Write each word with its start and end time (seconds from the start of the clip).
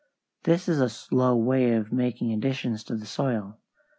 This 0.45 0.67
is 0.67 0.79
a 0.81 0.89
slow 0.89 1.35
way 1.35 1.73
of 1.73 1.93
making 1.93 2.33
additions 2.33 2.83
to 2.85 2.95
the 2.95 3.05
soil. 3.05 3.59